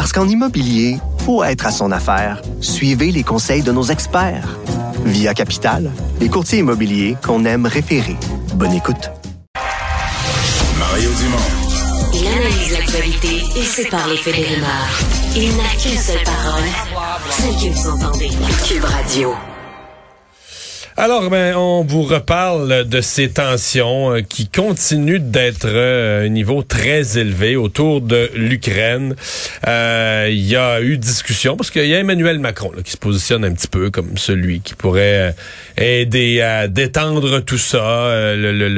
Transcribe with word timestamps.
Parce 0.00 0.14
qu'en 0.14 0.26
immobilier, 0.26 0.96
faut 1.26 1.44
être 1.44 1.66
à 1.66 1.70
son 1.70 1.92
affaire. 1.92 2.40
Suivez 2.62 3.12
les 3.12 3.22
conseils 3.22 3.60
de 3.60 3.70
nos 3.70 3.82
experts. 3.82 4.58
Via 5.04 5.34
Capital, 5.34 5.90
les 6.20 6.30
courtiers 6.30 6.60
immobiliers 6.60 7.18
qu'on 7.22 7.44
aime 7.44 7.66
référer. 7.66 8.16
Bonne 8.54 8.72
écoute. 8.72 9.10
Mario 10.78 11.10
Dumont. 11.20 12.14
Il 12.14 12.26
analyse 12.26 12.72
l'actualité 12.78 13.42
et 13.54 13.62
sépare 13.62 14.08
les 14.08 14.16
faits 14.16 14.36
des 14.36 14.44
rumeurs. 14.44 15.00
Il 15.36 15.54
n'a 15.58 15.68
qu'une 15.78 16.00
seule 16.00 16.24
parole, 16.24 16.64
celle 17.28 17.56
que 17.56 17.74
vous 17.76 17.90
entendez. 17.90 18.30
Cube 18.66 18.84
Radio. 18.84 19.34
Alors, 20.96 21.30
ben, 21.30 21.54
on 21.56 21.84
vous 21.84 22.02
reparle 22.02 22.86
de 22.88 23.00
ces 23.00 23.30
tensions 23.30 24.12
euh, 24.12 24.20
qui 24.22 24.48
continuent 24.48 25.20
d'être 25.20 25.66
euh, 25.66 26.22
à 26.22 26.24
un 26.24 26.28
niveau 26.28 26.62
très 26.62 27.16
élevé 27.16 27.56
autour 27.56 28.00
de 28.00 28.28
l'Ukraine. 28.34 29.14
Euh, 29.68 30.26
Il 30.30 30.44
y 30.46 30.56
a 30.56 30.80
eu 30.80 30.98
discussion 30.98 31.56
parce 31.56 31.70
qu'il 31.70 31.86
y 31.86 31.94
a 31.94 32.00
Emmanuel 32.00 32.40
Macron 32.40 32.72
qui 32.84 32.90
se 32.90 32.96
positionne 32.96 33.44
un 33.44 33.52
petit 33.52 33.68
peu 33.68 33.90
comme 33.90 34.18
celui 34.18 34.60
qui 34.60 34.74
pourrait 34.74 35.34
aider 35.78 36.40
à 36.40 36.66
détendre 36.66 37.40
tout 37.40 37.58
ça, 37.58 38.34
le, 38.34 38.52
le, 38.52 38.68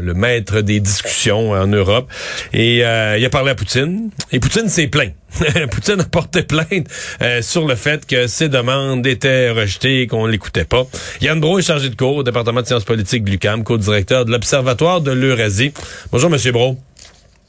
le 0.00 0.14
maître 0.14 0.60
des 0.60 0.80
discussions 0.80 1.52
en 1.52 1.66
Europe. 1.66 2.10
Et 2.52 2.78
il 2.78 2.84
a 2.84 3.30
parlé 3.30 3.50
à 3.52 3.54
Poutine. 3.54 4.10
Et 4.32 4.40
Poutine 4.40 4.68
s'est 4.68 4.88
plaint. 4.88 5.12
Poutine 5.70 6.00
a 6.00 6.04
porté 6.04 6.42
plainte 6.42 6.86
euh, 7.22 7.42
sur 7.42 7.66
le 7.66 7.74
fait 7.74 8.06
que 8.06 8.26
ses 8.26 8.48
demandes 8.48 9.06
étaient 9.06 9.50
rejetées 9.50 10.02
et 10.02 10.06
qu'on 10.06 10.26
l'écoutait 10.26 10.64
pas. 10.64 10.86
Yann 11.20 11.40
Bro 11.40 11.58
est 11.58 11.62
chargé 11.62 11.88
de 11.88 11.94
cours 11.94 12.16
au 12.16 12.22
département 12.22 12.62
de 12.62 12.66
sciences 12.66 12.84
politiques 12.84 13.24
de 13.24 13.30
l'UQAM, 13.30 13.64
co-directeur 13.64 14.24
de 14.24 14.30
l'Observatoire 14.30 15.00
de 15.00 15.12
l'Eurasie. 15.12 15.72
Bonjour, 16.12 16.30
Monsieur 16.30 16.52
Bro. 16.52 16.76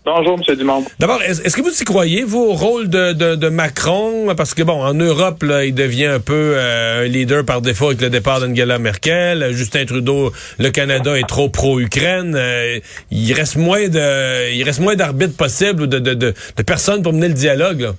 Bonjour, 0.04 0.40
M. 0.48 0.56
Dumont. 0.56 0.84
D'abord, 0.98 1.22
est-ce 1.22 1.56
que 1.56 1.62
vous 1.62 1.70
y 1.70 1.86
croyez, 1.86 2.24
vous, 2.24 2.40
au 2.40 2.54
rôle 2.54 2.90
de, 2.90 3.50
Macron? 3.50 4.34
Parce 4.36 4.56
que, 4.56 4.64
bon, 4.64 4.82
en 4.82 4.96
Europe, 4.96 5.46
il 5.64 5.76
devient 5.76 6.08
un 6.08 6.20
peu 6.20 6.54
euh, 6.56 7.04
un 7.04 7.08
leader 7.08 7.46
par 7.46 7.62
défaut 7.62 7.88
avec 7.88 8.02
le 8.02 8.10
départ 8.10 8.40
d'Angela 8.40 8.80
Merkel. 8.80 9.52
Justin 9.52 9.86
Trudeau, 9.86 10.34
le 10.58 10.72
Canada 10.72 11.16
est 11.20 11.28
trop 11.28 11.50
pro-Ukraine. 11.50 12.34
Euh, 12.36 12.80
il 13.12 13.32
reste 13.34 13.58
moins 13.58 13.88
de 13.90 14.52
il 14.52 14.64
reste 14.64 14.80
moins 14.80 14.96
d'arbitres 14.96 15.38
possibles 15.38 15.84
ou 15.84 15.88
de, 15.88 16.00
de, 16.00 16.16
de, 16.16 16.34
personnes 16.66 17.04
pour 17.04 17.14
mener 17.14 17.28
le 17.28 17.36
dialogue. 17.36 17.92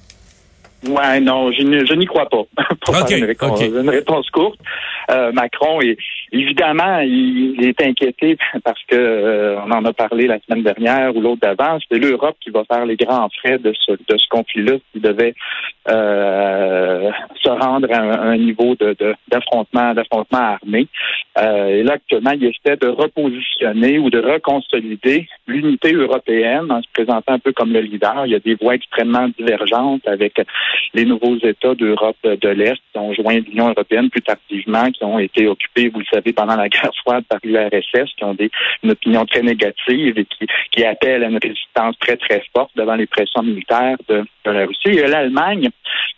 Ouais, 0.88 1.20
non, 1.20 1.52
je, 1.52 1.94
n'y 1.94 2.06
crois 2.06 2.28
pas. 2.28 2.42
pour 2.84 3.00
okay, 3.00 3.18
une, 3.18 3.24
réponse, 3.24 3.60
okay. 3.60 3.68
une 3.68 3.88
réponse 3.88 4.28
courte. 4.30 4.58
Euh, 5.10 5.30
Macron 5.32 5.80
est 5.80 5.96
évidemment 6.32 7.00
il, 7.00 7.64
est 7.64 7.80
inquiété 7.82 8.36
parce 8.64 8.80
que 8.88 8.96
euh, 8.96 9.60
on 9.64 9.70
en 9.70 9.84
a 9.84 9.92
parlé 9.92 10.26
la 10.26 10.38
semaine 10.40 10.64
dernière 10.64 11.14
ou 11.16 11.20
l'autre 11.20 11.40
d'avant. 11.40 11.78
C'est 11.88 11.98
l'Europe 11.98 12.36
qui 12.40 12.50
va 12.50 12.64
faire 12.64 12.84
les 12.84 12.96
grands 12.96 13.28
frais 13.40 13.58
de 13.58 13.72
ce 13.78 13.92
de 13.92 14.18
ce 14.18 14.26
conflit-là 14.28 14.74
qui 14.92 15.00
devait 15.00 15.34
euh, 15.88 17.10
se 17.40 17.48
rendre 17.48 17.88
à 17.92 18.00
un, 18.00 18.32
un 18.32 18.36
niveau 18.36 18.74
de, 18.74 18.96
d'affrontement 19.28 19.94
d'affrontement 19.94 20.56
armé. 20.62 20.88
Euh, 21.38 21.68
et 21.68 21.82
là 21.82 21.94
actuellement, 21.94 22.32
il 22.32 22.44
essaie 22.44 22.76
de 22.76 22.88
repositionner 22.88 23.98
ou 23.98 24.10
de 24.10 24.18
reconsolider 24.18 25.26
l'unité 25.46 25.92
européenne 25.92 26.70
en 26.70 26.82
se 26.82 26.88
présentant 26.92 27.34
un 27.34 27.38
peu 27.38 27.52
comme 27.52 27.72
le 27.72 27.80
leader. 27.80 28.26
Il 28.26 28.32
y 28.32 28.34
a 28.34 28.38
des 28.38 28.54
voix 28.54 28.74
extrêmement 28.74 29.28
divergentes 29.38 30.06
avec 30.06 30.40
les 30.94 31.04
nouveaux 31.04 31.36
États 31.38 31.74
d'Europe 31.74 32.16
de 32.22 32.48
l'Est 32.48 32.80
qui 32.92 32.98
ont 32.98 33.14
joint 33.14 33.40
l'Union 33.40 33.70
européenne 33.70 34.10
plus 34.10 34.20
tardivement, 34.22 34.90
qui 34.90 35.04
ont 35.04 35.18
été 35.18 35.46
occupés, 35.46 35.88
vous 35.88 36.00
le 36.00 36.06
savez, 36.12 36.32
pendant 36.32 36.56
la 36.56 36.68
guerre 36.68 36.90
froide 37.02 37.24
par 37.28 37.38
l'URSS, 37.42 38.10
qui 38.16 38.24
ont 38.24 38.34
des, 38.34 38.50
une 38.82 38.90
opinion 38.90 39.24
très 39.24 39.42
négative 39.42 40.18
et 40.18 40.24
qui, 40.24 40.46
qui 40.70 40.84
appellent 40.84 41.24
à 41.24 41.28
une 41.28 41.38
résistance 41.42 41.98
très, 41.98 42.16
très 42.16 42.42
forte 42.54 42.70
devant 42.76 42.94
les 42.94 43.06
pressions 43.06 43.42
militaires 43.42 43.96
de, 44.08 44.22
de 44.44 44.50
la 44.50 44.66
Russie. 44.66 44.80
Il 44.86 44.94
y 44.94 45.02
a 45.02 45.08
l'Allemagne 45.08 45.68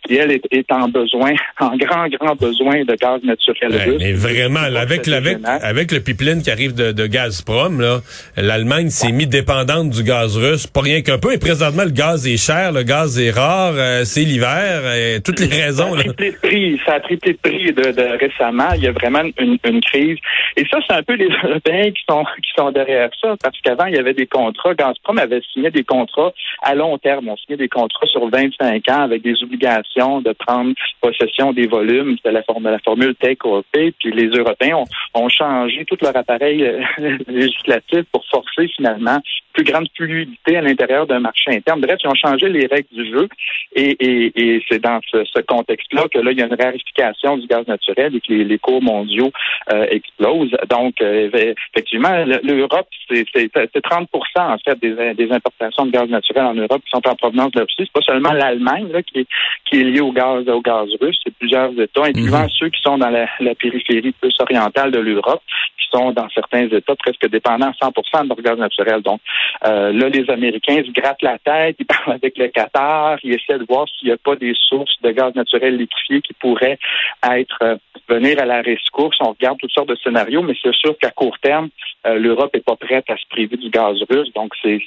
qui, 0.05 0.15
elle, 0.15 0.31
est, 0.31 0.45
est, 0.51 0.71
en 0.71 0.87
besoin, 0.87 1.31
en 1.59 1.75
grand, 1.77 2.07
grand 2.07 2.35
besoin 2.35 2.83
de 2.83 2.95
gaz 2.95 3.21
naturel 3.23 3.71
ouais, 3.71 3.83
russe. 3.83 3.97
Mais 3.99 4.13
vraiment, 4.13 4.67
là, 4.69 4.81
avec, 4.81 5.04
avec, 5.13 5.37
avec 5.45 5.91
le 5.91 5.99
pipeline 5.99 6.41
qui 6.41 6.51
arrive 6.51 6.73
de, 6.73 6.91
de 6.91 7.07
Gazprom, 7.07 7.81
là, 7.81 8.01
l'Allemagne 8.37 8.89
s'est 8.89 9.11
mise 9.11 9.29
dépendante 9.29 9.89
du 9.89 10.03
gaz 10.03 10.37
russe, 10.37 10.67
pas 10.67 10.81
rien 10.81 11.01
qu'un 11.01 11.17
peu. 11.17 11.33
Et 11.33 11.37
présentement, 11.37 11.83
le 11.83 11.91
gaz 11.91 12.27
est 12.27 12.37
cher, 12.37 12.71
le 12.71 12.83
gaz 12.83 13.19
est 13.19 13.31
rare, 13.31 13.73
euh, 13.75 14.03
c'est 14.03 14.21
l'hiver, 14.21 14.93
et 14.93 15.21
toutes 15.21 15.39
les 15.39 15.47
raisons. 15.47 15.95
Ça 15.95 15.99
a 15.99 16.03
triplé 16.03 16.31
de 16.31 16.37
prix, 16.37 16.81
ça 16.85 16.93
a 16.93 16.99
triplé 16.99 17.33
de 17.33 17.37
prix 17.37 17.73
de, 17.73 17.91
de 17.91 18.17
récemment. 18.19 18.69
Il 18.75 18.83
y 18.83 18.87
a 18.87 18.91
vraiment 18.91 19.23
une, 19.39 19.57
une 19.65 19.81
crise. 19.81 20.17
Et 20.57 20.65
ça, 20.71 20.77
c'est 20.87 20.95
un 20.95 21.03
peu 21.03 21.15
les 21.15 21.29
Européens 21.43 21.91
qui 21.91 22.03
sont 22.09 22.23
qui 22.41 22.51
sont 22.57 22.71
derrière 22.71 23.09
ça, 23.21 23.35
parce 23.41 23.59
qu'avant, 23.61 23.85
il 23.85 23.95
y 23.95 23.99
avait 23.99 24.13
des 24.13 24.27
contrats. 24.27 24.73
Gazprom 24.73 25.17
avait 25.17 25.41
signé 25.53 25.71
des 25.71 25.83
contrats 25.83 26.33
à 26.61 26.75
long 26.75 26.97
terme. 26.97 27.29
On 27.29 27.37
signait 27.37 27.57
des 27.57 27.69
contrats 27.69 28.07
sur 28.07 28.27
25 28.29 28.89
ans 28.89 29.01
avec 29.01 29.21
des 29.21 29.41
obligations 29.43 30.21
de 30.21 30.31
prendre 30.33 30.73
possession 31.01 31.53
des 31.53 31.67
volumes. 31.67 32.15
C'était 32.17 32.31
la, 32.31 32.43
forme, 32.43 32.63
la 32.63 32.79
formule 32.79 33.15
take 33.15 33.39
or 33.43 33.63
pay. 33.71 33.91
Puis 33.99 34.11
les 34.11 34.27
Européens 34.27 34.77
ont, 34.77 34.85
ont 35.13 35.29
changé 35.29 35.85
tout 35.85 35.97
leur 36.01 36.15
appareil 36.15 36.63
euh, 36.63 36.83
législatif 37.27 38.03
pour 38.11 38.23
forcer 38.29 38.67
finalement 38.75 39.19
plus 39.55 39.63
grande 39.63 39.87
fluidité 39.95 40.57
à 40.57 40.61
l'intérieur 40.61 41.07
d'un 41.07 41.21
marché 41.21 41.51
interne. 41.51 41.81
Bref, 41.81 41.97
ils 42.03 42.09
ont 42.09 42.15
changé 42.15 42.49
les 42.49 42.67
règles 42.67 42.89
du 42.91 43.09
jeu 43.09 43.27
et, 43.73 43.91
et, 43.99 44.31
et 44.35 44.63
c'est 44.69 44.79
dans 44.79 44.99
ce, 45.09 45.23
ce 45.23 45.41
contexte-là 45.41 46.03
que 46.11 46.19
là, 46.19 46.31
il 46.31 46.39
y 46.39 46.41
a 46.41 46.45
une 46.45 46.61
raréfication 46.61 47.37
du 47.37 47.47
gaz 47.47 47.65
naturel 47.67 48.15
et 48.15 48.19
que 48.19 48.33
les, 48.33 48.43
les 48.43 48.59
cours 48.59 48.81
mondiaux 48.81 49.31
euh, 49.71 49.85
explosent. 49.89 50.55
Donc, 50.69 51.01
euh, 51.01 51.29
effectivement, 51.73 52.13
l'Europe, 52.43 52.87
c'est 53.09 53.25
30% 53.33 54.07
en 54.35 54.57
fait 54.57 54.79
des, 54.81 55.13
des, 55.13 55.31
importations 55.31 55.85
de 55.85 55.91
gaz 55.91 56.09
naturel 56.09 56.45
en 56.45 56.53
Europe 56.53 56.81
qui 56.83 56.91
sont 56.91 57.07
en 57.07 57.15
provenance 57.15 57.51
de 57.51 57.59
la 57.59 57.65
Russie. 57.65 57.89
C'est 57.89 57.91
pas 57.91 58.01
seulement 58.01 58.33
l'Allemagne 58.33 58.91
qui 59.07 59.19
est, 59.19 59.27
qui 59.65 59.79
est 59.79 59.83
liée 59.83 60.01
au 60.01 60.11
gaz 60.11 60.47
au 60.47 60.61
gaz 60.61 60.89
russe, 61.01 61.17
c'est 61.23 61.33
plusieurs 61.35 61.71
États, 61.79 62.05
incluant 62.05 62.43
mm 62.43 62.47
-hmm. 62.47 62.59
ceux 62.59 62.69
qui 62.69 62.81
sont 62.81 62.97
dans 62.97 63.09
la, 63.09 63.25
la 63.39 63.55
périphérie 63.55 64.13
plus 64.21 64.35
orientale 64.39 64.91
de 64.91 64.99
l'Europe, 64.99 65.41
qui 65.79 65.85
sont 65.95 66.11
dans 66.11 66.29
certains 66.29 66.67
États 66.79 66.95
presque 66.95 67.27
dépendants 67.29 67.71
à 67.79 67.85
100% 67.85 68.23
de 68.23 68.29
leur 68.29 68.41
gaz 68.41 68.57
naturel. 68.57 69.01
Donc, 69.01 69.19
euh, 69.65 69.91
là, 69.91 70.09
les 70.09 70.29
Américains 70.29 70.83
se 70.83 70.91
grattent 70.91 71.21
la 71.21 71.37
tête, 71.39 71.75
ils 71.79 71.85
parlent 71.85 72.13
avec 72.13 72.37
le 72.37 72.47
Qatar, 72.47 73.17
ils 73.23 73.33
essaient 73.33 73.59
de 73.59 73.65
voir 73.67 73.87
s'il 73.89 74.07
n'y 74.07 74.13
a 74.13 74.17
pas 74.17 74.35
des 74.35 74.53
sources 74.53 75.01
de 75.01 75.11
gaz 75.11 75.33
naturel 75.35 75.77
liquéfié 75.77 76.21
qui 76.21 76.33
pourraient 76.33 76.77
être 77.23 77.57
euh, 77.63 77.77
venir 78.07 78.39
à 78.39 78.45
la 78.45 78.61
rescousse. 78.61 79.17
On 79.21 79.31
regarde 79.31 79.57
toutes 79.59 79.71
sortes 79.71 79.89
de 79.89 79.95
scénarios, 79.95 80.41
mais 80.41 80.55
c'est 80.61 80.75
sûr 80.75 80.97
qu'à 80.97 81.11
court 81.11 81.37
terme, 81.39 81.69
euh, 82.05 82.15
l'Europe 82.15 82.53
n'est 82.53 82.61
pas 82.61 82.75
prête 82.75 83.09
à 83.09 83.17
se 83.17 83.27
priver 83.29 83.57
du 83.57 83.69
gaz 83.69 83.97
russe, 84.09 84.31
donc 84.33 84.53
c'est 84.63 84.81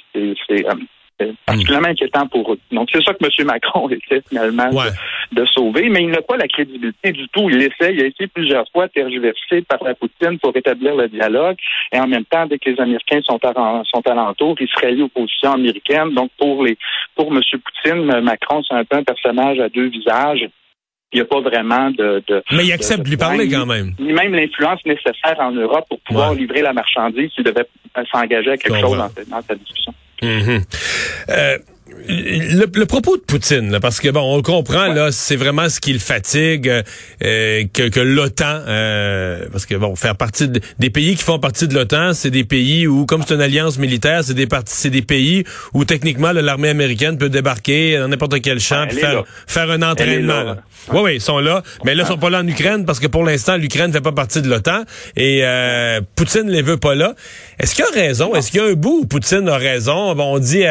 particulièrement 1.45 1.89
inquiétant 1.89 2.27
pour 2.27 2.53
eux. 2.53 2.59
Donc, 2.71 2.89
c'est 2.91 3.03
ça 3.03 3.13
que 3.13 3.23
M. 3.23 3.47
Macron 3.47 3.89
essaie 3.89 4.21
finalement 4.27 4.69
ouais. 4.71 4.89
de, 5.31 5.41
de, 5.41 5.45
sauver, 5.47 5.89
mais 5.89 6.01
il 6.03 6.09
n'a 6.09 6.21
pas 6.21 6.37
la 6.37 6.47
crédibilité 6.47 7.11
du 7.11 7.27
tout. 7.29 7.49
Il 7.49 7.61
essaie, 7.61 7.93
il 7.93 8.01
a 8.01 8.05
essayé 8.05 8.27
plusieurs 8.27 8.65
fois 8.71 8.87
de 8.87 8.91
tergiverser 8.93 9.61
par 9.67 9.83
la 9.83 9.93
Poutine 9.95 10.39
pour 10.39 10.53
rétablir 10.53 10.95
le 10.95 11.07
dialogue, 11.07 11.57
et 11.91 11.99
en 11.99 12.07
même 12.07 12.25
temps, 12.25 12.45
dès 12.45 12.59
que 12.59 12.69
les 12.69 12.79
Américains 12.79 13.21
sont, 13.23 13.39
à, 13.43 13.83
sont 13.85 14.07
alentour, 14.07 14.55
il 14.59 14.67
se 14.67 14.79
rallie 14.79 15.01
aux 15.01 15.09
positions 15.09 15.53
américaines. 15.53 16.13
Donc, 16.13 16.31
pour 16.37 16.63
les 16.63 16.77
pour 17.15 17.31
M. 17.31 17.41
Poutine, 17.51 18.21
Macron, 18.21 18.61
c'est 18.67 18.75
un 18.75 18.85
peu 18.85 18.97
un 18.97 19.03
personnage 19.03 19.59
à 19.59 19.69
deux 19.69 19.87
visages 19.87 20.49
il 21.11 21.17
n'y 21.17 21.21
a 21.21 21.25
pas 21.25 21.41
vraiment 21.41 21.89
de, 21.89 22.23
de 22.27 22.43
Mais 22.51 22.65
il 22.65 22.71
accepte 22.71 22.99
de, 22.99 23.05
de 23.05 23.09
lui 23.09 23.17
parler 23.17 23.49
quand 23.49 23.65
même. 23.65 23.93
Ni 23.99 24.13
même 24.13 24.33
l'influence 24.33 24.79
nécessaire 24.85 25.37
en 25.39 25.51
Europe 25.51 25.85
pour 25.89 25.99
pouvoir 26.01 26.31
ouais. 26.31 26.37
livrer 26.37 26.61
la 26.61 26.73
marchandise 26.73 27.31
s'il 27.33 27.43
devait 27.43 27.65
s'engager 28.11 28.51
à 28.51 28.57
quelque 28.57 28.79
chose 28.79 28.97
dans, 28.97 29.07
dans 29.07 29.41
cette 29.41 29.59
discussion. 29.59 29.93
Mm 30.21 30.27
-hmm. 30.27 30.61
euh, 31.29 31.57
le, 32.07 32.65
le, 32.73 32.85
propos 32.85 33.17
de 33.17 33.21
Poutine, 33.21 33.71
là, 33.71 33.79
parce 33.79 33.99
que 33.99 34.09
bon, 34.09 34.37
on 34.37 34.41
comprend 34.41 34.89
ouais. 34.89 34.95
là, 34.95 35.11
c'est 35.11 35.35
vraiment 35.35 35.69
ce 35.69 35.79
qui 35.79 35.93
le 35.93 35.99
fatigue, 35.99 36.69
euh, 36.69 37.63
que, 37.73 37.89
que 37.89 37.99
l'OTAN, 37.99 38.61
euh, 38.67 39.45
parce 39.51 39.65
que 39.65 39.75
bon, 39.75 39.95
faire 39.95 40.15
partie 40.15 40.47
de, 40.47 40.61
des 40.79 40.89
pays 40.89 41.15
qui 41.15 41.23
font 41.23 41.39
partie 41.39 41.67
de 41.67 41.73
l'OTAN, 41.73 42.13
c'est 42.13 42.31
des 42.31 42.43
pays 42.43 42.87
où, 42.87 43.05
comme 43.05 43.23
c'est 43.27 43.35
une 43.35 43.41
alliance 43.41 43.77
militaire, 43.77 44.23
c'est 44.23 44.33
des 44.33 44.47
c'est 44.65 44.89
des 44.89 45.01
pays 45.01 45.43
où 45.73 45.85
techniquement 45.85 46.31
l'armée 46.31 46.69
américaine 46.69 47.17
peut 47.17 47.29
débarquer 47.29 47.97
dans 47.97 48.07
n'importe 48.07 48.41
quel 48.41 48.59
champ, 48.59 48.83
ouais, 48.83 48.91
faire, 48.91 49.23
faire 49.47 49.69
un 49.71 49.81
entraînement. 49.81 50.55
Oui, 50.91 50.99
oui, 51.03 51.15
ils 51.15 51.21
sont 51.21 51.39
là, 51.39 51.61
mais 51.85 51.93
là, 51.93 52.03
ils 52.03 52.07
sont 52.07 52.17
pas 52.17 52.29
là 52.29 52.39
en 52.39 52.47
Ukraine 52.47 52.85
parce 52.85 52.99
que 52.99 53.07
pour 53.07 53.23
l'instant, 53.23 53.57
l'Ukraine 53.57 53.91
fait 53.91 54.01
pas 54.01 54.11
partie 54.11 54.41
de 54.41 54.49
l'OTAN 54.49 54.83
et 55.15 55.41
euh, 55.43 56.01
Poutine 56.15 56.49
les 56.49 56.61
veut 56.61 56.77
pas 56.77 56.95
là. 56.95 57.13
Est-ce 57.59 57.75
qu'il 57.75 57.83
a 57.83 57.89
raison? 57.89 58.33
Est-ce 58.33 58.51
qu'il 58.51 58.61
y 58.61 58.63
a 58.63 58.67
un 58.67 58.73
bout 58.73 59.01
où 59.01 59.05
Poutine 59.05 59.47
a 59.49 59.57
raison? 59.57 60.15
Bon, 60.15 60.35
on 60.35 60.39
dit 60.39 60.63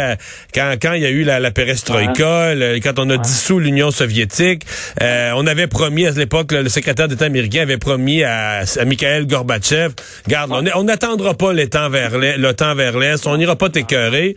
quand 0.54 0.74
quand 0.80 0.94
il 0.94 1.02
y 1.02 1.06
a 1.06 1.10
eu 1.10 1.17
la, 1.24 1.40
la 1.40 1.50
perestroïka, 1.50 2.54
le- 2.54 2.78
quand 2.80 2.98
on 2.98 3.08
a 3.10 3.16
dissous 3.16 3.58
l'Union 3.58 3.90
soviétique. 3.90 4.62
Euh, 5.02 5.32
on 5.36 5.46
avait 5.46 5.66
promis 5.66 6.06
à 6.06 6.10
l'époque, 6.10 6.52
le 6.52 6.68
secrétaire 6.68 7.08
d'État 7.08 7.26
américain 7.26 7.62
avait 7.62 7.78
promis 7.78 8.22
à, 8.24 8.60
à 8.78 8.84
Mikhail 8.84 9.26
Gorbatchev, 9.26 9.94
garde, 10.26 10.50
on 10.74 10.82
n'attendra 10.84 11.34
pas 11.34 11.52
les 11.52 11.68
temps 11.68 11.88
vers 11.90 12.18
l'est- 12.18 12.36
le 12.38 12.52
temps 12.54 12.74
vers 12.74 12.98
l'Est, 12.98 13.26
on 13.26 13.36
n'ira 13.36 13.56
pas 13.56 13.68
t'écœurer. 13.68 14.34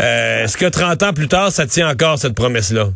Euh, 0.00 0.44
Est-ce 0.44 0.56
que 0.56 0.66
30 0.66 1.02
ans 1.02 1.12
plus 1.12 1.28
tard, 1.28 1.50
ça 1.52 1.66
tient 1.66 1.88
encore 1.88 2.18
cette 2.18 2.34
promesse-là? 2.34 2.86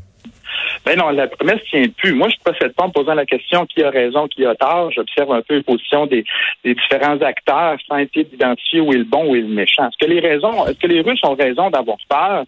Ben 0.85 0.99
non, 0.99 1.11
la 1.11 1.29
promesse 1.29 1.61
tient 1.71 1.85
plus. 1.97 2.13
Moi, 2.13 2.29
je 2.29 2.35
ne 2.35 2.53
procède 2.53 2.75
pas 2.75 2.83
en 2.85 2.91
posant 2.91 3.15
la 3.15 3.25
question 3.25 3.67
qui 3.67 3.85
a 3.85 3.91
raison, 3.91 4.27
qui 4.27 4.45
a 4.45 4.57
tort. 4.57 4.91
J'observe 4.91 5.31
un 5.33 5.41
peu 5.41 5.55
les 5.57 5.63
positions 5.63 6.07
des, 6.07 6.25
des 6.65 6.75
différents 6.75 7.21
acteurs 7.21 7.77
sans 7.89 7.99
essayer 7.99 8.25
d'identifier 8.25 8.81
où 8.81 8.93
est 8.93 8.99
le 8.99 9.05
bon, 9.05 9.31
où 9.31 9.37
est 9.37 9.43
le 9.43 9.47
méchant. 9.47 9.85
Est-ce 9.89 10.05
que 10.05 10.11
les 10.11 10.19
raisons, 10.19 10.67
est-ce 10.67 10.79
que 10.81 10.89
les 10.89 11.01
Russes 11.01 11.21
ont 11.23 11.37
raison 11.37 11.71
d'avoir 11.71 11.99
peur? 12.09 12.45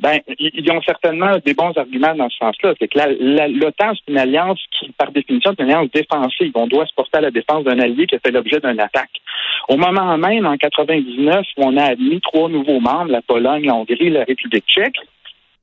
Ben, 0.00 0.18
ils, 0.38 0.70
ont 0.72 0.82
certainement 0.82 1.36
des 1.44 1.54
bons 1.54 1.72
arguments 1.76 2.14
dans 2.14 2.28
ce 2.28 2.36
sens-là. 2.38 2.74
C'est 2.80 2.88
que 2.88 2.98
l'OTAN, 2.98 3.92
c'est 3.94 4.12
une 4.12 4.18
alliance 4.18 4.60
qui, 4.78 4.90
par 4.92 5.12
définition, 5.12 5.52
est 5.52 5.62
une 5.62 5.70
alliance 5.70 5.90
défensive. 5.92 6.52
On 6.54 6.66
doit 6.66 6.86
se 6.86 6.94
porter 6.94 7.18
à 7.18 7.20
la 7.20 7.30
défense 7.30 7.64
d'un 7.64 7.78
allié 7.78 8.06
qui 8.06 8.16
a 8.16 8.18
fait 8.18 8.32
l'objet 8.32 8.60
d'une 8.60 8.80
attaque. 8.80 9.20
Au 9.68 9.76
moment 9.76 10.18
même, 10.18 10.46
en 10.46 10.56
99, 10.56 11.46
où 11.56 11.62
on 11.64 11.76
a 11.76 11.84
admis 11.84 12.20
trois 12.20 12.48
nouveaux 12.48 12.80
membres, 12.80 13.10
la 13.12 13.22
Pologne, 13.22 13.66
la 13.66 13.74
Hongrie, 13.74 14.10
la 14.10 14.24
République 14.24 14.66
tchèque, 14.66 14.96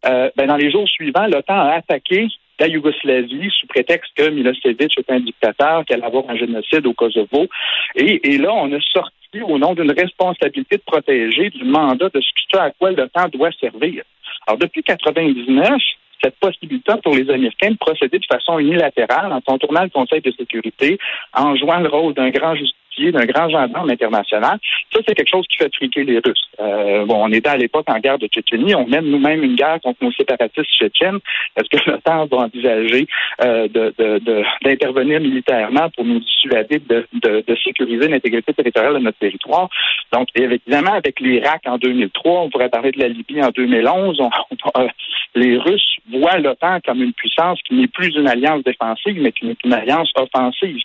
euh, 0.06 0.30
ben, 0.36 0.48
dans 0.48 0.58
les 0.58 0.72
jours 0.72 0.88
suivants, 0.88 1.28
l'OTAN 1.28 1.60
a 1.60 1.74
attaqué 1.74 2.28
la 2.60 2.68
Yougoslavie 2.68 3.50
sous 3.60 3.68
prétexte 3.68 4.12
que 4.16 4.30
Milosevic 4.30 4.98
est 4.98 5.12
un 5.12 5.20
dictateur, 5.20 5.84
qu'il 5.84 5.96
allait 5.96 6.06
avoir 6.06 6.30
un 6.30 6.36
génocide 6.36 6.86
au 6.86 6.94
Kosovo. 6.94 7.48
Et, 7.96 8.34
et 8.34 8.38
là, 8.38 8.54
on 8.54 8.72
a 8.72 8.80
sorti 8.94 9.21
au 9.40 9.58
nom 9.58 9.74
d'une 9.74 9.92
responsabilité 9.92 10.78
de 10.78 10.84
protéger 10.86 11.50
du 11.50 11.64
mandat 11.64 12.10
de 12.10 12.20
ce 12.20 12.58
à 12.58 12.72
quoi 12.72 12.92
l'OTAN 12.92 13.30
doit 13.30 13.52
servir. 13.60 14.04
Alors, 14.46 14.58
depuis 14.58 14.84
99, 14.84 15.82
cette 16.22 16.36
possibilité 16.36 16.94
pour 17.04 17.16
les 17.16 17.30
Américains 17.30 17.72
de 17.72 17.78
procéder 17.78 18.20
de 18.20 18.26
façon 18.26 18.60
unilatérale 18.60 19.32
en 19.32 19.42
contournant 19.42 19.84
le 19.84 19.90
Conseil 19.90 20.22
de 20.22 20.32
sécurité, 20.32 21.00
en 21.34 21.56
jouant 21.56 21.80
le 21.80 21.90
rôle 21.90 22.14
d'un 22.14 22.30
grand 22.30 22.56
d'un 23.00 23.26
grand 23.26 23.50
gendarme 23.50 23.90
international, 23.90 24.58
ça, 24.94 25.00
c'est 25.08 25.16
quelque 25.16 25.30
chose 25.30 25.46
qui 25.50 25.58
fait 25.58 25.74
friquer 25.74 26.04
les 26.04 26.20
Russes. 26.20 26.46
Euh, 26.60 27.06
bon, 27.06 27.24
on 27.24 27.32
était 27.32 27.50
à 27.50 27.58
l'époque 27.58 27.90
en 27.90 28.00
guerre 28.00 28.20
de 28.20 28.28
Tchétchénie, 28.28 28.76
on 28.76 28.86
mène 28.88 29.06
nous-mêmes 29.06 29.44
une 29.44 29.56
guerre 29.56 29.80
contre 29.82 30.04
nos 30.04 30.12
séparatistes 30.12 30.70
tchétchènes. 30.72 31.20
Est-ce 31.56 31.70
que 31.70 31.90
l'OTAN 31.90 32.26
va 32.26 32.38
envisager 32.38 33.08
euh, 33.44 33.68
de- 33.68 33.94
de- 33.98 34.20
de- 34.20 34.44
d'intervenir 34.64 35.20
militairement 35.22 35.90
pour 35.96 36.06
nous 36.06 36.20
dissuader 36.20 36.80
de, 36.80 37.08
de, 37.14 37.44
de 37.48 37.56
sécuriser 37.64 38.08
l'intégrité 38.08 38.54
territoriale 38.54 38.94
de 38.96 39.00
notre 39.00 39.18
territoire? 39.20 39.70
Donc, 40.12 40.28
évidemment, 40.36 40.94
avec 40.94 41.20
l'Irak 41.20 41.62
en 41.66 41.78
2003, 41.78 42.42
on 42.42 42.50
pourrait 42.50 42.70
parler 42.70 42.92
de 42.92 43.00
la 43.00 43.08
Libye 43.08 43.42
en 43.42 43.50
2011, 43.50 44.20
on- 44.20 44.30
on- 44.76 44.82
euh, 44.82 44.88
les 45.36 45.58
Russes 45.58 45.96
voient 46.12 46.38
l'OTAN 46.40 46.80
comme 46.86 47.02
une 47.02 47.14
puissance 47.14 47.60
qui 47.68 47.76
n'est 47.76 47.88
plus 47.88 48.14
une 48.16 48.28
alliance 48.28 48.64
défensive, 48.64 49.18
mais 49.22 49.32
qui 49.32 49.50
est 49.50 49.58
une 49.64 49.74
alliance 49.74 50.12
offensive. 50.18 50.82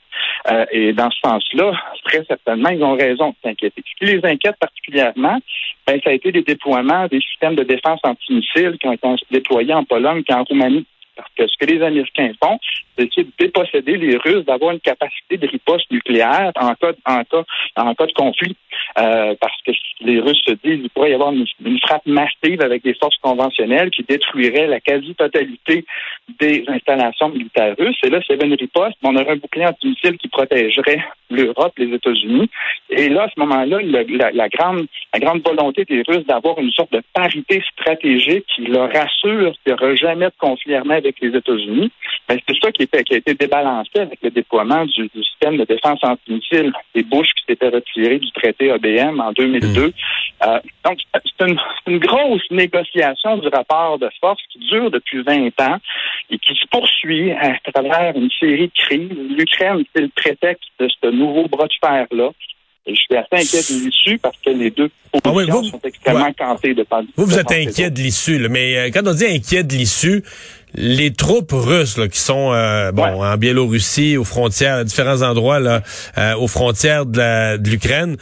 Euh, 0.51 0.65
et 0.71 0.93
dans 0.93 1.11
ce 1.11 1.19
sens-là, 1.25 1.73
très 2.05 2.25
certainement, 2.25 2.71
ils 2.71 2.83
ont 2.83 2.95
raison 2.95 3.31
de 3.31 3.35
s'inquiéter. 3.43 3.83
Ce 3.87 4.05
qui 4.05 4.13
les 4.13 4.25
inquiète 4.25 4.57
particulièrement, 4.61 5.39
ben, 5.87 6.01
ça 6.03 6.11
a 6.11 6.13
été 6.13 6.33
des 6.33 6.43
déploiements 6.43 7.07
des 7.07 7.21
systèmes 7.21 7.55
de 7.55 7.63
défense 7.65 8.01
antimissiles 8.03 8.77
qui 8.81 8.87
ont 8.87 8.93
été 8.93 9.09
déployés 9.31 9.75
en 9.75 9.85
Pologne 9.85 10.23
et 10.29 10.33
en 10.33 10.45
Roumanie. 10.45 10.87
Parce 11.17 11.33
que 11.35 11.47
ce 11.49 11.57
que 11.59 11.73
les 11.73 11.83
Américains 11.83 12.33
font, 12.43 12.59
c'est 12.99 13.09
de 13.17 13.27
déposséder 13.39 13.97
les 13.97 14.19
Russes 14.19 14.45
d'avoir 14.45 14.73
une 14.73 14.81
capacité 14.81 15.39
de 15.39 15.47
riposte 15.47 15.91
nucléaire 15.91 16.53
en 16.57 16.75
cas, 16.75 16.93
de- 16.93 18.13
conflit. 18.13 18.55
Euh, 18.99 19.35
parce 19.41 19.61
que 19.63 19.73
les 20.01 20.21
Russes 20.21 20.43
se 20.47 20.53
disent 20.53 20.81
qu'il 20.81 20.91
pourrait 20.91 21.11
y 21.11 21.15
avoir 21.15 21.33
une, 21.33 21.47
une 21.65 21.81
frappe 21.81 22.05
massive 22.07 22.61
avec 22.61 22.83
des 22.83 22.95
forces 22.95 23.17
conventionnelles 23.19 23.91
qui 23.91 24.03
détruirait 24.03 24.67
la 24.67 24.81
quasi-totalité 24.81 25.87
des 26.39 26.65
installations 26.69 27.31
militaires 27.31 27.75
russes. 27.79 27.99
Et 28.05 28.11
là, 28.11 28.21
s'il 28.21 28.37
y 28.37 28.39
avait 28.39 28.49
une 28.49 28.55
riposte, 28.55 28.97
on 29.03 29.17
aurait 29.17 29.31
un 29.31 29.37
bouclier 29.37 29.67
antimissile 29.67 30.19
qui 30.19 30.29
protégerait 30.29 31.03
l'Europe, 31.31 31.73
les 31.79 31.95
États-Unis. 31.95 32.49
Et 32.91 33.09
là, 33.09 33.25
à 33.25 33.29
ce 33.29 33.41
moment-là, 33.41 33.79
la, 33.83 34.31
la 34.33 34.49
grande, 34.49 34.87
la 35.13 35.21
grande 35.21 35.43
volonté 35.45 35.85
des 35.85 36.03
Russes 36.07 36.27
d'avoir 36.27 36.59
une 36.59 36.71
sorte 36.71 36.93
de 36.93 37.03
parité 37.13 37.63
stratégique 37.73 38.45
qui 38.55 38.63
leur 38.67 38.91
assure 38.95 39.53
qu'il 39.53 39.73
n'y 39.73 39.73
aura 39.73 39.95
jamais 39.95 40.27
de 40.27 40.33
conflit 40.39 40.75
armé 40.75 40.95
avec 40.97 41.17
les 41.21 41.37
États-Unis, 41.37 41.91
ben, 42.29 42.39
c'est 42.49 42.57
ça 42.63 42.73
qui, 42.73 42.83
était, 42.83 43.03
qui 43.05 43.15
a 43.15 43.19
été 43.19 43.35
débalancé 43.35 43.99
avec 43.99 44.19
le 44.23 44.31
déploiement 44.31 44.85
du, 44.87 45.09
du 45.15 45.23
système 45.23 45.57
de 45.57 45.65
défense 45.65 46.01
antimissile 46.03 46.73
des 46.95 47.03
Bush 47.03 47.29
qui 47.35 47.45
s'était 47.49 47.69
retiré 47.69 48.19
du 48.19 48.31
traité 48.33 48.71
ABM 48.71 49.21
en 49.21 49.33
2002. 49.33 49.93
Euh, 50.47 50.61
donc, 50.85 50.99
c'est 51.15 51.47
une, 51.47 51.59
c'est 51.59 51.93
une 51.93 51.99
grosse 51.99 52.51
négociation 52.51 53.39
du 53.39 53.49
rapport 53.49 53.99
de 53.99 54.09
force 54.21 54.41
qui 54.53 54.59
dure 54.59 54.91
depuis 54.91 55.23
20 55.23 55.49
ans 55.61 55.79
et 56.31 56.39
qui 56.39 56.55
se 56.55 56.67
poursuit 56.71 57.33
à 57.33 57.57
travers 57.73 58.17
une 58.17 58.31
série 58.41 58.67
de 58.69 58.73
crises. 58.77 59.11
L'Ukraine, 59.37 59.85
c'est 59.95 60.03
le 60.03 60.11
prétexte 60.15 60.69
de 60.81 60.89
ce 61.03 61.09
nouveau 61.11 61.47
bras 61.49 61.67
de 61.67 61.73
fer-là. 61.81 62.31
Et 62.89 62.95
je 62.95 63.01
suis 63.01 63.17
assez 63.17 63.27
inquiet 63.33 63.63
de 63.75 63.85
l'issue 63.87 64.19
parce 64.19 64.37
que 64.45 64.51
les 64.51 64.71
deux 64.71 64.89
Ah 65.13 65.19
oui, 65.25 65.45
positions 65.47 65.61
vous- 65.63 65.69
sont 65.71 65.81
extrêmement 65.83 66.27
ouais. 66.27 66.35
cantées 66.39 66.73
de 66.75 66.85
part- 66.85 67.03
Vous, 67.17 67.27
vous 67.27 67.37
êtes 67.39 67.51
inquiet 67.51 67.91
de 67.91 67.99
l'issue, 67.99 68.39
là, 68.39 68.49
mais 68.49 68.77
euh, 68.77 68.91
quand 68.95 69.03
on 69.09 69.13
dit 69.13 69.27
inquiet 69.27 69.65
de 69.65 69.73
l'issue, 69.73 70.23
les 70.75 71.13
troupes 71.13 71.51
russes 71.53 71.99
là, 71.99 72.07
qui 72.07 72.19
sont 72.21 72.53
euh, 72.53 72.93
bon 72.93 73.03
Ouais. 73.03 73.27
en 73.27 73.37
Biélorussie, 73.37 74.17
aux 74.17 74.23
frontières, 74.25 74.77
à 74.77 74.85
différents 74.85 75.23
endroits 75.23 75.59
là, 75.59 75.83
euh, 76.17 76.37
aux 76.37 76.47
frontières 76.47 77.07
de 77.07 77.19
la- 77.19 77.59
de 77.59 77.69
l'Ukraine, 77.71 78.17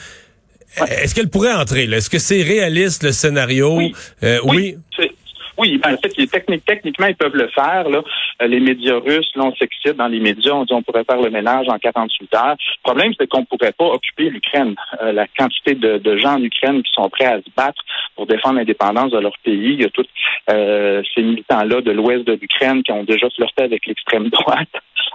est-ce 0.78 1.14
qu'elles 1.14 1.28
pourraient 1.30 1.52
entrer? 1.52 1.86
là? 1.86 1.98
Est-ce 1.98 2.08
que 2.08 2.18
c'est 2.18 2.42
réaliste 2.42 3.02
le 3.02 3.12
scénario? 3.12 3.76
Oui. 3.76 3.94
Oui. 4.44 4.76
Oui, 5.56 5.78
ben, 5.78 5.94
en 5.94 5.96
fait, 5.96 6.26
techniquement, 6.66 7.06
ils 7.06 7.16
peuvent 7.16 7.36
le 7.36 7.48
faire. 7.48 7.88
Là. 7.88 8.02
Euh, 8.42 8.46
Les 8.46 8.60
médias 8.60 8.98
russes, 8.98 9.30
là, 9.36 9.44
on 9.44 9.54
s'excite 9.54 9.96
dans 9.96 10.08
les 10.08 10.20
médias, 10.20 10.52
on 10.52 10.64
dit 10.64 10.72
on 10.72 10.82
pourrait 10.82 11.04
faire 11.04 11.20
le 11.20 11.30
ménage 11.30 11.66
en 11.68 11.78
48 11.78 12.34
heures. 12.34 12.56
Le 12.58 12.82
problème, 12.82 13.12
c'est 13.18 13.28
qu'on 13.28 13.40
ne 13.40 13.44
pourrait 13.44 13.72
pas 13.72 13.86
occuper 13.86 14.30
l'Ukraine. 14.30 14.74
Euh, 15.00 15.12
la 15.12 15.26
quantité 15.26 15.74
de, 15.74 15.98
de 15.98 16.16
gens 16.16 16.34
en 16.34 16.42
Ukraine 16.42 16.82
qui 16.82 16.92
sont 16.92 17.08
prêts 17.08 17.26
à 17.26 17.38
se 17.38 17.50
battre 17.56 17.82
pour 18.16 18.26
défendre 18.26 18.56
l'indépendance 18.56 19.12
de 19.12 19.18
leur 19.18 19.36
pays, 19.38 19.74
il 19.74 19.82
y 19.82 19.84
a 19.84 19.90
tous 19.90 20.06
euh, 20.50 21.02
ces 21.14 21.22
militants-là 21.22 21.80
de 21.80 21.92
l'ouest 21.92 22.24
de 22.26 22.32
l'Ukraine 22.32 22.82
qui 22.82 22.92
ont 22.92 23.04
déjà 23.04 23.28
flirté 23.30 23.62
avec 23.62 23.86
l'extrême 23.86 24.28
droite, 24.28 24.68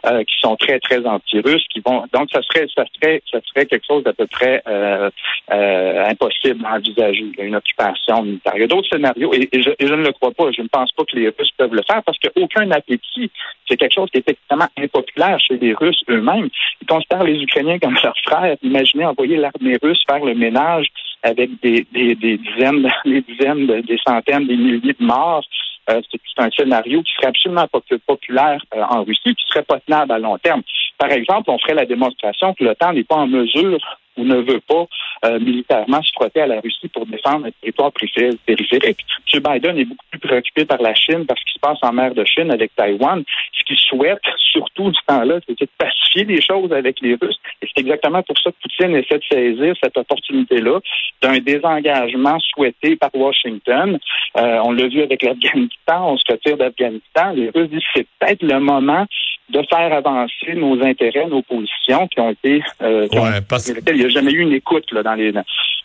euh, 0.05 0.23
qui 0.23 0.35
sont 0.39 0.55
très, 0.55 0.79
très 0.79 1.05
anti-russes, 1.05 1.65
qui 1.69 1.81
vont 1.85 2.03
donc 2.13 2.29
ça 2.31 2.41
serait 2.43 2.67
ça 2.75 2.83
serait 2.95 3.21
ça 3.31 3.39
serait 3.47 3.65
quelque 3.65 3.85
chose 3.85 4.03
d'à 4.03 4.13
peu 4.13 4.27
près 4.27 4.61
euh, 4.67 5.09
euh, 5.51 6.05
impossible 6.05 6.65
à 6.65 6.75
envisager, 6.75 7.25
une 7.37 7.55
occupation 7.55 8.23
militaire. 8.23 8.53
Il 8.55 8.61
y 8.61 8.63
a 8.63 8.67
d'autres 8.67 8.89
scénarios, 8.89 9.33
et, 9.33 9.49
je, 9.53 9.69
et 9.77 9.87
je 9.87 9.93
ne 9.93 10.03
le 10.03 10.11
crois 10.13 10.31
pas. 10.31 10.51
Je 10.51 10.61
ne 10.61 10.67
pense 10.67 10.91
pas 10.93 11.03
que 11.05 11.15
les 11.15 11.27
Russes 11.29 11.51
peuvent 11.57 11.73
le 11.73 11.83
faire 11.89 12.01
parce 12.03 12.17
qu'aucun 12.19 12.69
appétit, 12.71 13.31
c'est 13.67 13.77
quelque 13.77 13.93
chose 13.93 14.09
qui 14.11 14.17
est 14.19 14.29
extrêmement 14.29 14.67
impopulaire 14.77 15.39
chez 15.39 15.57
les 15.57 15.73
Russes 15.73 16.01
eux-mêmes. 16.09 16.49
Ils 16.81 16.87
considèrent 16.87 17.23
les 17.23 17.41
Ukrainiens 17.41 17.79
comme 17.79 17.97
leurs 18.03 18.17
frères. 18.25 18.55
Imaginez 18.63 19.05
envoyer 19.05 19.37
l'armée 19.37 19.77
russe 19.81 19.99
faire 20.09 20.23
le 20.23 20.35
ménage 20.35 20.87
avec 21.23 21.49
des, 21.61 21.85
des, 21.91 22.15
des 22.15 22.37
dizaines, 22.37 22.89
des 23.05 23.21
dizaines, 23.21 23.67
de- 23.67 23.81
des 23.81 23.99
centaines, 24.07 24.47
des 24.47 24.55
milliers 24.55 24.95
de 24.99 25.05
morts. 25.05 25.43
Euh, 25.89 26.01
c'est 26.11 26.43
un 26.43 26.49
scénario 26.51 27.01
qui 27.01 27.11
serait 27.13 27.27
absolument 27.27 27.67
pas 27.67 27.79
populaire 28.05 28.61
euh, 28.75 28.81
en 28.89 29.03
Russie, 29.03 29.35
qui 29.35 29.45
serait 29.47 29.63
pas 29.63 29.79
tenable 29.79 30.11
à 30.11 30.19
long 30.19 30.37
terme. 30.37 30.61
Par 30.97 31.11
exemple, 31.11 31.49
on 31.49 31.57
ferait 31.57 31.73
la 31.73 31.85
démonstration 31.85 32.53
que 32.53 32.63
l'OTAN 32.63 32.93
n'est 32.93 33.03
pas 33.03 33.15
en 33.15 33.27
mesure 33.27 33.79
ou 34.17 34.23
ne 34.23 34.35
veut 34.35 34.61
pas 34.67 34.85
euh, 35.25 35.39
militairement 35.39 36.01
se 36.01 36.39
à 36.39 36.47
la 36.47 36.59
Russie 36.59 36.87
pour 36.89 37.05
défendre 37.05 37.47
un 37.47 37.51
territoire 37.61 37.91
périphérique. 37.91 39.05
M. 39.33 39.41
Biden 39.41 39.77
est 39.77 39.85
beaucoup 39.85 40.05
plus 40.11 40.19
préoccupé 40.19 40.65
par 40.65 40.81
la 40.81 40.93
Chine, 40.93 41.25
par 41.25 41.37
ce 41.37 41.45
qui 41.45 41.53
se 41.53 41.59
passe 41.59 41.77
en 41.81 41.91
mer 41.91 42.13
de 42.13 42.23
Chine 42.25 42.51
avec 42.51 42.75
Taïwan. 42.75 43.23
Ce 43.53 43.63
qu'il 43.63 43.77
souhaite, 43.77 44.21
surtout 44.37 44.91
du 44.91 44.99
temps-là, 45.07 45.39
c'est 45.47 45.59
de 45.59 45.67
pacifier 45.77 46.25
les 46.25 46.41
choses 46.41 46.71
avec 46.71 46.99
les 47.01 47.15
Russes. 47.15 47.39
Et 47.61 47.67
c'est 47.67 47.81
exactement 47.81 48.21
pour 48.23 48.37
ça 48.37 48.51
que 48.51 48.55
Poutine 48.61 48.95
essaie 48.95 49.17
de 49.17 49.23
saisir 49.31 49.75
cette 49.81 49.97
opportunité-là 49.97 50.79
d'un 51.21 51.39
désengagement 51.39 52.37
souhaité 52.39 52.95
par 52.95 53.09
Washington. 53.13 53.99
Euh, 54.37 54.59
on 54.63 54.71
l'a 54.71 54.87
vu 54.87 55.01
avec 55.01 55.21
l'Afghanistan, 55.21 56.13
on 56.13 56.17
se 56.17 56.31
retire 56.31 56.57
d'Afghanistan. 56.57 57.31
Les 57.35 57.49
Russes 57.49 57.69
disent 57.69 57.83
c'est 57.95 58.07
peut-être 58.19 58.43
le 58.43 58.59
moment 58.59 59.05
de 59.49 59.61
faire 59.69 59.91
avancer 59.93 60.53
nos 60.55 60.81
intérêts, 60.83 61.25
nos 61.27 61.41
positions 61.41 62.07
qui 62.07 62.19
ont 62.19 62.29
été 62.31 62.61
euh, 62.81 63.07
qui 63.07 63.17
ont- 63.17 63.23
parce- 63.47 63.67
il 63.87 63.95
n'y 63.97 64.05
a 64.05 64.09
jamais 64.09 64.31
eu 64.31 64.39
une 64.41 64.53
écoute 64.53 64.91
là, 64.91 65.01
dans 65.03 65.15
les. 65.15 65.31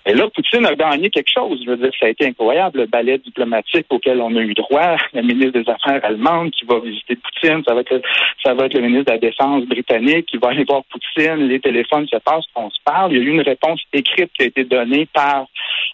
Et 0.06 0.12
là, 0.12 0.28
Poutine 0.28 0.66
a 0.66 0.75
gagné 0.75 1.09
quelque 1.09 1.30
chose. 1.33 1.62
Je 1.64 1.71
veux 1.71 1.78
dire, 1.78 1.90
ça 1.99 2.04
a 2.06 2.09
été 2.11 2.26
incroyable, 2.26 2.80
le 2.80 2.87
ballet 2.87 3.16
diplomatique 3.16 3.87
auquel 3.88 4.21
on 4.21 4.37
a 4.37 4.40
eu 4.40 4.52
droit. 4.52 4.97
La 5.14 5.23
ministre 5.23 5.59
des 5.59 5.71
Affaires 5.71 6.04
allemande 6.04 6.50
qui 6.50 6.66
va 6.66 6.78
visiter 6.80 7.16
Poutine, 7.16 7.62
ça 7.66 7.73
va 7.75 7.80
être, 7.80 8.02
ça 8.42 8.52
va 8.52 8.66
être 8.66 8.75
le 8.75 8.83
ministre 8.83 9.06
de 9.06 9.12
la 9.12 9.18
Défense 9.18 9.64
britannique 9.64 10.26
qui 10.26 10.37
va 10.37 10.49
aller 10.49 10.64
voir 10.64 10.83
Poutine, 10.90 11.49
les 11.49 11.59
téléphones 11.61 12.06
se 12.09 12.16
passent, 12.18 12.44
on 12.54 12.68
se 12.68 12.78
parle. 12.85 13.12
Il 13.12 13.18
y 13.18 13.21
a 13.23 13.25
eu 13.25 13.30
une 13.30 13.40
réponse 13.40 13.80
écrite 13.94 14.30
qui 14.37 14.42
a 14.42 14.47
été 14.47 14.64
donnée 14.64 15.06
par 15.12 15.47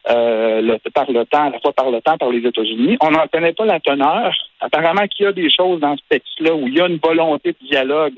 euh, 0.08 0.60
le, 0.62 0.78
par 0.90 1.10
l'OTAN, 1.10 1.48
à 1.48 1.50
la 1.50 1.60
fois 1.60 1.72
par 1.72 1.90
l'OTAN, 1.90 2.16
par 2.16 2.30
les 2.30 2.46
États-Unis. 2.46 2.96
On 3.00 3.10
n'en 3.10 3.26
connaît 3.26 3.52
pas 3.52 3.64
la 3.64 3.80
teneur. 3.80 4.34
Apparemment 4.60 5.06
qu'il 5.06 5.24
y 5.24 5.28
a 5.28 5.32
des 5.32 5.50
choses 5.50 5.80
dans 5.80 5.96
ce 5.96 6.02
texte-là 6.08 6.54
où 6.54 6.66
il 6.66 6.74
y 6.74 6.80
a 6.80 6.86
une 6.86 7.00
volonté 7.02 7.52
de 7.52 7.66
dialogue 7.66 8.14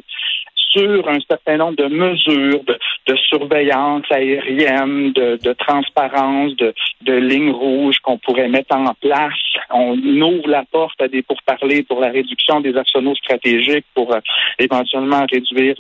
sur 0.73 1.09
un 1.09 1.19
certain 1.29 1.59
nombre 1.59 1.77
de 1.77 1.87
mesures 1.87 2.63
de, 3.07 3.17
surveillance 3.29 4.05
aérienne, 4.11 5.13
de, 5.13 5.53
transparence, 5.53 6.57
de, 6.57 6.73
lignes 7.13 7.51
rouges 7.51 7.99
qu'on 7.99 8.19
pourrait 8.19 8.49
mettre 8.49 8.75
en 8.75 8.95
place. 8.95 9.33
On 9.71 9.97
ouvre 9.99 10.49
la 10.49 10.65
porte 10.65 11.01
à 11.01 11.09
des 11.09 11.23
pourparlers 11.23 11.83
pour 11.83 12.01
la 12.01 12.11
réduction 12.11 12.61
des 12.61 12.77
arsenaux 12.77 13.15
stratégiques, 13.15 13.87
pour 13.95 14.15
euh, 14.15 14.21
éventuellement 14.59 15.27
réduire 15.31 15.75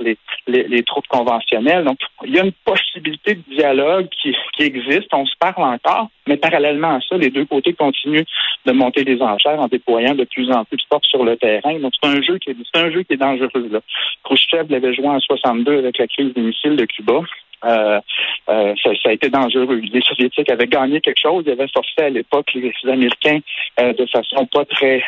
les, 0.47 0.83
troupes 0.83 1.09
conventionnelles. 1.09 1.85
Donc, 1.85 1.99
il 2.25 2.35
y 2.35 2.39
a 2.39 2.45
une 2.45 2.53
possibilité 2.65 3.35
de 3.35 3.43
dialogue 3.55 4.09
qui, 4.21 4.35
qui 4.53 4.63
existe. 4.63 5.13
On 5.13 5.27
se 5.27 5.35
parle 5.39 5.63
encore, 5.63 6.09
mais 6.27 6.37
parallèlement 6.37 6.97
à 6.97 7.01
ça, 7.01 7.17
les 7.17 7.31
deux 7.31 7.45
côtés 7.45 7.73
continuent 7.73 8.25
de 8.67 8.73
monter 8.73 9.05
des 9.05 9.21
enchères 9.21 9.61
en 9.61 9.69
déployant 9.69 10.15
de 10.15 10.25
plus 10.25 10.51
en 10.51 10.65
plus 10.65 10.77
de 10.77 10.83
forces 10.89 11.09
sur 11.09 11.25
le 11.25 11.37
terrain. 11.37 11.79
Donc, 11.79 11.93
c'est 12.01 12.09
un 12.09 12.23
jeu 12.23 12.39
qui 12.39 12.51
est, 12.51 12.57
c'est 12.73 12.81
un 12.81 12.91
jeu 12.91 13.03
qui 13.03 13.15
est 13.15 13.17
dangereux. 13.17 13.69
Là. 13.71 13.81
Khrushchev 14.25 14.67
l'avait 14.71 14.95
joué 14.95 15.09
en 15.09 15.21
62 15.21 15.79
avec 15.79 15.99
la 15.99 16.07
crise 16.07 16.33
des 16.35 16.43
missiles 16.43 16.77
de 16.77 16.85
Cuba. 16.85 17.21
Euh, 17.65 18.01
euh, 18.49 18.75
ça, 18.83 18.91
ça, 19.03 19.11
a 19.11 19.13
été 19.13 19.29
dangereux. 19.29 19.81
Les 19.93 20.01
Soviétiques 20.03 20.51
avaient 20.51 20.67
gagné 20.67 21.01
quelque 21.01 21.21
chose. 21.21 21.45
Ils 21.47 21.53
avaient 21.53 21.69
forcé 21.73 22.03
à 22.03 22.09
l'époque 22.09 22.47
les 22.55 22.73
Américains 22.91 23.39
euh, 23.81 23.93
de 23.93 24.07
façon 24.07 24.47
pas 24.47 24.65
très 24.65 25.03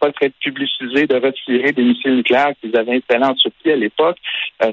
pas 0.00 0.12
très 0.12 0.30
publicisée 0.40 1.06
de 1.06 1.16
retirer 1.16 1.72
des 1.72 1.82
missiles 1.82 2.16
nucléaires 2.16 2.52
qu'ils 2.60 2.76
avaient 2.76 2.96
installés 2.96 3.24
en 3.24 3.34
Turquie 3.34 3.72
à 3.72 3.76
l'époque. 3.76 4.16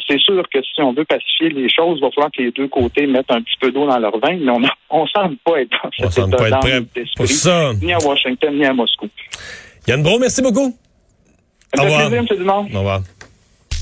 C'est 0.07 0.19
sûr 0.19 0.43
que 0.50 0.62
si 0.62 0.81
on 0.81 0.93
veut 0.93 1.05
pacifier 1.05 1.50
les 1.50 1.69
choses, 1.69 1.98
il 1.98 2.01
va 2.01 2.12
falloir 2.12 2.31
que 2.31 2.41
les 2.41 2.51
deux 2.51 2.67
côtés 2.67 3.07
mettent 3.07 3.31
un 3.31 3.41
petit 3.41 3.57
peu 3.60 3.72
d'eau 3.72 3.86
dans 3.88 4.00
leur 4.00 4.17
vin, 4.19 4.38
mais 4.38 4.51
on 4.51 4.62
on 4.89 5.07
semble 5.07 5.38
pas 5.38 5.62
être 5.62 5.72
dans 6.00 6.07
on 6.07 6.12
cet 6.12 6.27
état 6.27 6.50
d'âme 6.50 6.86
ni 7.81 7.93
à 7.93 7.98
Washington 8.00 8.55
ni 8.55 8.65
à 8.65 8.74
Moscou. 8.74 9.10
Yann 9.88 10.01
Bro, 10.03 10.19
merci 10.19 10.41
beaucoup. 10.41 10.75
Au 11.77 11.81
revoir. 11.81 12.10
Plaisir, 12.10 12.48
Au 12.48 12.77
revoir. 12.77 13.01